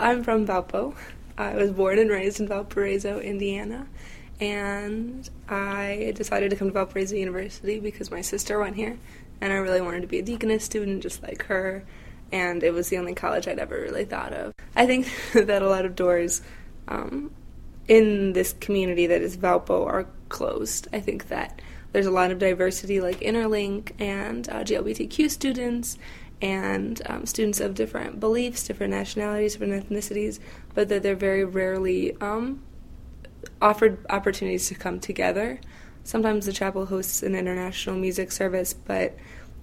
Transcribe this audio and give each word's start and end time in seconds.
I'm 0.00 0.24
from 0.24 0.46
Valpo. 0.46 0.94
I 1.36 1.54
was 1.56 1.72
born 1.72 1.98
and 1.98 2.10
raised 2.10 2.40
in 2.40 2.48
Valparaiso, 2.48 3.20
Indiana, 3.20 3.86
and 4.40 5.28
I 5.46 6.12
decided 6.16 6.48
to 6.50 6.56
come 6.56 6.68
to 6.68 6.72
Valparaiso 6.72 7.16
University 7.16 7.78
because 7.80 8.10
my 8.10 8.22
sister 8.22 8.58
went 8.58 8.76
here, 8.76 8.98
and 9.42 9.52
I 9.52 9.56
really 9.56 9.82
wanted 9.82 10.00
to 10.00 10.06
be 10.06 10.18
a 10.18 10.22
deaconess 10.22 10.64
student 10.64 11.02
just 11.02 11.22
like 11.22 11.44
her, 11.44 11.84
and 12.32 12.62
it 12.62 12.72
was 12.72 12.88
the 12.88 12.96
only 12.96 13.14
college 13.14 13.46
I'd 13.46 13.58
ever 13.58 13.78
really 13.78 14.06
thought 14.06 14.32
of. 14.32 14.54
I 14.74 14.86
think 14.86 15.06
that 15.34 15.60
a 15.60 15.68
lot 15.68 15.84
of 15.84 15.96
doors 15.96 16.40
um, 16.88 17.30
in 17.86 18.32
this 18.32 18.54
community 18.54 19.06
that 19.06 19.20
is 19.20 19.36
Valpo 19.36 19.86
are 19.86 20.06
closed. 20.30 20.88
I 20.94 21.00
think 21.00 21.28
that 21.28 21.60
there's 21.92 22.06
a 22.06 22.10
lot 22.10 22.30
of 22.30 22.38
diversity, 22.38 23.02
like 23.02 23.20
Interlink 23.20 23.92
and 23.98 24.48
uh, 24.48 24.64
GLBTQ 24.64 25.28
students, 25.30 25.98
and 26.42 27.02
um, 27.06 27.26
students 27.26 27.60
of 27.60 27.74
different 27.74 28.18
beliefs, 28.18 28.66
different 28.66 28.92
nationalities, 28.92 29.52
different 29.52 29.88
ethnicities, 29.88 30.38
but 30.74 30.88
that 30.88 31.02
they're 31.02 31.14
very 31.14 31.44
rarely 31.44 32.16
um, 32.20 32.62
offered 33.60 34.04
opportunities 34.08 34.68
to 34.68 34.74
come 34.74 35.00
together. 35.00 35.60
Sometimes 36.02 36.46
the 36.46 36.52
chapel 36.52 36.86
hosts 36.86 37.22
an 37.22 37.34
international 37.34 37.96
music 37.96 38.32
service, 38.32 38.72
but 38.72 39.16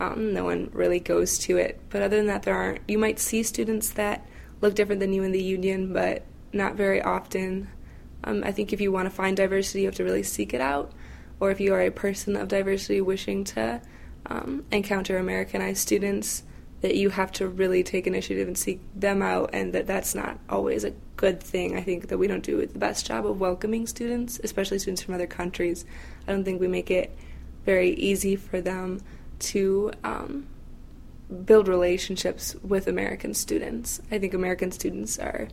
um, 0.00 0.32
no 0.32 0.44
one 0.44 0.70
really 0.72 0.98
goes 1.00 1.38
to 1.38 1.56
it. 1.56 1.80
But 1.90 2.02
other 2.02 2.16
than 2.16 2.26
that, 2.26 2.42
there 2.42 2.54
aren't. 2.54 2.80
You 2.88 2.98
might 2.98 3.18
see 3.18 3.42
students 3.42 3.90
that 3.90 4.26
look 4.60 4.74
different 4.74 5.00
than 5.00 5.12
you 5.12 5.22
in 5.22 5.32
the 5.32 5.42
union, 5.42 5.92
but 5.92 6.24
not 6.52 6.74
very 6.74 7.00
often. 7.00 7.68
Um, 8.24 8.42
I 8.44 8.52
think 8.52 8.72
if 8.72 8.80
you 8.80 8.90
want 8.90 9.06
to 9.06 9.14
find 9.14 9.36
diversity, 9.36 9.80
you 9.80 9.86
have 9.86 9.94
to 9.96 10.04
really 10.04 10.22
seek 10.22 10.52
it 10.52 10.60
out. 10.60 10.92
Or 11.38 11.50
if 11.50 11.60
you 11.60 11.72
are 11.74 11.80
a 11.80 11.90
person 11.90 12.36
of 12.36 12.48
diversity 12.48 13.00
wishing 13.00 13.44
to 13.44 13.80
um, 14.26 14.64
encounter 14.70 15.18
Americanized 15.18 15.78
students, 15.78 16.42
that 16.84 16.96
you 16.96 17.08
have 17.08 17.32
to 17.32 17.48
really 17.48 17.82
take 17.82 18.06
initiative 18.06 18.46
and 18.46 18.58
seek 18.58 18.78
them 18.94 19.22
out, 19.22 19.48
and 19.54 19.72
that 19.72 19.86
that's 19.86 20.14
not 20.14 20.38
always 20.50 20.84
a 20.84 20.92
good 21.16 21.42
thing. 21.42 21.74
I 21.74 21.80
think 21.80 22.08
that 22.08 22.18
we 22.18 22.26
don't 22.26 22.44
do 22.44 22.66
the 22.66 22.78
best 22.78 23.06
job 23.06 23.24
of 23.24 23.40
welcoming 23.40 23.86
students, 23.86 24.38
especially 24.44 24.78
students 24.78 25.00
from 25.00 25.14
other 25.14 25.26
countries. 25.26 25.86
I 26.28 26.32
don't 26.32 26.44
think 26.44 26.60
we 26.60 26.68
make 26.68 26.90
it 26.90 27.16
very 27.64 27.92
easy 27.94 28.36
for 28.36 28.60
them 28.60 29.00
to 29.38 29.92
um, 30.04 30.46
build 31.46 31.68
relationships 31.68 32.54
with 32.56 32.86
American 32.86 33.32
students. 33.32 34.02
I 34.10 34.18
think 34.18 34.34
American 34.34 34.70
students 34.70 35.18
are 35.18 35.48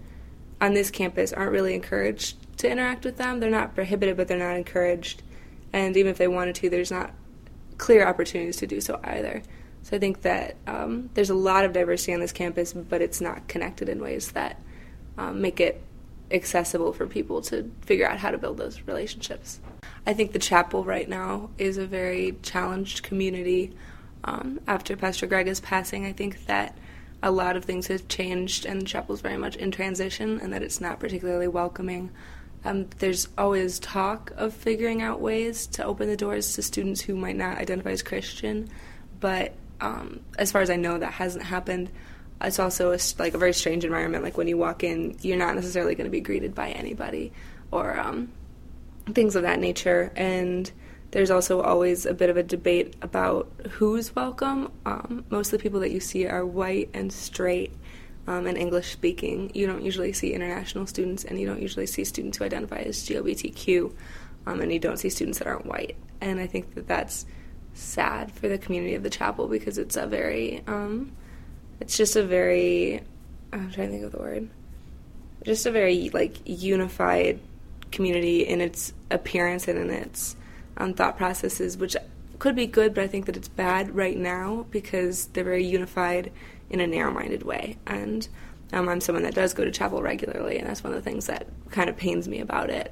on 0.59 0.73
this 0.73 0.91
campus 0.91 1.31
aren't 1.31 1.53
really 1.53 1.75
encouraged 1.75 2.35
to 2.57 2.69
interact 2.69 3.05
with 3.05 3.15
them. 3.15 3.39
They're 3.39 3.49
not 3.49 3.73
prohibited, 3.73 4.17
but 4.17 4.27
they're 4.27 4.37
not 4.37 4.57
encouraged. 4.57 5.23
And 5.71 5.95
even 5.95 6.11
if 6.11 6.17
they 6.17 6.27
wanted 6.27 6.55
to, 6.55 6.69
there's 6.69 6.91
not 6.91 7.13
clear 7.77 8.05
opportunities 8.05 8.57
to 8.57 8.67
do 8.67 8.81
so 8.81 8.99
either. 9.01 9.43
So 9.83 9.95
I 9.95 9.99
think 9.99 10.21
that 10.21 10.55
um, 10.67 11.09
there's 11.13 11.29
a 11.29 11.35
lot 11.35 11.65
of 11.65 11.73
diversity 11.73 12.13
on 12.13 12.19
this 12.19 12.31
campus, 12.31 12.73
but 12.73 13.01
it's 13.01 13.21
not 13.21 13.47
connected 13.47 13.89
in 13.89 13.99
ways 13.99 14.31
that 14.33 14.61
um, 15.17 15.41
make 15.41 15.59
it 15.59 15.81
accessible 16.29 16.93
for 16.93 17.07
people 17.07 17.41
to 17.41 17.69
figure 17.81 18.07
out 18.07 18.17
how 18.17 18.31
to 18.31 18.37
build 18.37 18.57
those 18.57 18.81
relationships. 18.87 19.59
I 20.05 20.13
think 20.13 20.31
the 20.31 20.39
chapel 20.39 20.83
right 20.83 21.07
now 21.07 21.49
is 21.57 21.77
a 21.77 21.85
very 21.85 22.37
challenged 22.41 23.03
community. 23.03 23.73
Um, 24.23 24.59
after 24.67 24.95
Pastor 24.95 25.27
Grega's 25.27 25.59
passing, 25.59 26.05
I 26.05 26.13
think 26.13 26.45
that 26.45 26.77
a 27.23 27.31
lot 27.31 27.55
of 27.55 27.65
things 27.65 27.87
have 27.87 28.07
changed, 28.07 28.65
and 28.65 28.81
the 28.81 28.85
chapel 28.85 29.13
is 29.13 29.21
very 29.21 29.37
much 29.37 29.55
in 29.55 29.71
transition, 29.71 30.39
and 30.41 30.53
that 30.53 30.63
it's 30.63 30.81
not 30.81 30.99
particularly 30.99 31.47
welcoming. 31.47 32.11
Um, 32.63 32.87
there's 32.99 33.27
always 33.37 33.79
talk 33.79 34.31
of 34.37 34.53
figuring 34.53 35.01
out 35.01 35.19
ways 35.19 35.67
to 35.67 35.83
open 35.83 36.07
the 36.07 36.17
doors 36.17 36.53
to 36.53 36.61
students 36.61 37.01
who 37.01 37.15
might 37.15 37.35
not 37.35 37.57
identify 37.57 37.91
as 37.91 38.03
Christian, 38.03 38.69
but 39.19 39.53
um, 39.81 40.21
as 40.37 40.51
far 40.51 40.61
as 40.61 40.69
I 40.69 40.75
know, 40.75 40.97
that 40.97 41.13
hasn't 41.13 41.43
happened. 41.43 41.89
It's 42.39 42.59
also 42.59 42.93
a, 42.93 42.99
like 43.19 43.33
a 43.33 43.37
very 43.37 43.53
strange 43.53 43.83
environment. 43.83 44.23
Like 44.23 44.37
when 44.37 44.47
you 44.47 44.57
walk 44.57 44.83
in, 44.83 45.17
you're 45.21 45.37
not 45.37 45.55
necessarily 45.55 45.95
going 45.95 46.05
to 46.05 46.11
be 46.11 46.21
greeted 46.21 46.55
by 46.55 46.69
anybody, 46.69 47.33
or 47.71 47.99
um, 47.99 48.31
things 49.13 49.35
of 49.35 49.43
that 49.43 49.59
nature. 49.59 50.11
And 50.15 50.71
there's 51.11 51.29
also 51.29 51.61
always 51.61 52.05
a 52.05 52.13
bit 52.13 52.29
of 52.29 52.37
a 52.37 52.43
debate 52.43 52.95
about 53.01 53.51
who's 53.71 54.15
welcome. 54.15 54.71
Um, 54.85 55.25
most 55.29 55.51
of 55.51 55.59
the 55.59 55.63
people 55.63 55.81
that 55.81 55.91
you 55.91 55.99
see 55.99 56.25
are 56.25 56.45
white 56.45 56.89
and 56.93 57.11
straight 57.11 57.73
um, 58.27 58.47
and 58.47 58.57
English 58.57 58.91
speaking. 58.91 59.51
You 59.53 59.67
don't 59.67 59.83
usually 59.83 60.13
see 60.13 60.33
international 60.33 60.87
students, 60.87 61.23
and 61.25 61.39
you 61.39 61.45
don't 61.45 61.61
usually 61.61 61.87
see 61.87 62.03
students 62.05 62.37
who 62.37 62.45
identify 62.45 62.77
as 62.77 62.97
GLBTQ, 63.07 63.93
um, 64.45 64.61
and 64.61 64.71
you 64.71 64.79
don't 64.79 64.97
see 64.97 65.09
students 65.09 65.39
that 65.39 65.47
aren't 65.47 65.65
white. 65.65 65.95
And 66.21 66.39
I 66.39 66.47
think 66.47 66.75
that 66.75 66.87
that's 66.87 67.25
sad 67.73 68.31
for 68.31 68.47
the 68.47 68.57
community 68.57 68.95
of 68.95 69.03
the 69.03 69.09
chapel 69.09 69.47
because 69.47 69.77
it's 69.77 69.95
a 69.95 70.07
very, 70.07 70.61
um, 70.67 71.11
it's 71.79 71.97
just 71.97 72.15
a 72.15 72.23
very, 72.23 73.01
I'm 73.51 73.71
trying 73.71 73.87
to 73.87 73.93
think 73.93 74.03
of 74.05 74.11
the 74.11 74.19
word, 74.19 74.49
just 75.45 75.65
a 75.65 75.71
very 75.71 76.09
like 76.09 76.37
unified 76.45 77.39
community 77.91 78.47
in 78.47 78.61
its 78.61 78.93
appearance 79.09 79.67
and 79.67 79.77
in 79.77 79.89
its 79.89 80.35
um, 80.77 80.93
thought 80.93 81.17
processes, 81.17 81.77
which 81.77 81.95
could 82.39 82.55
be 82.55 82.65
good, 82.65 82.93
but 82.93 83.03
I 83.03 83.07
think 83.07 83.25
that 83.27 83.37
it's 83.37 83.47
bad 83.47 83.95
right 83.95 84.17
now 84.17 84.65
because 84.71 85.27
they're 85.27 85.43
very 85.43 85.65
unified 85.65 86.31
in 86.69 86.79
a 86.79 86.87
narrow-minded 86.87 87.43
way. 87.43 87.77
And 87.85 88.27
um, 88.73 88.89
I'm 88.89 89.01
someone 89.01 89.23
that 89.23 89.35
does 89.35 89.53
go 89.53 89.63
to 89.63 89.71
chapel 89.71 90.01
regularly, 90.01 90.57
and 90.57 90.67
that's 90.67 90.83
one 90.83 90.93
of 90.93 91.03
the 91.03 91.07
things 91.07 91.27
that 91.27 91.45
kind 91.69 91.89
of 91.89 91.97
pains 91.97 92.27
me 92.27 92.39
about 92.39 92.69
it. 92.69 92.91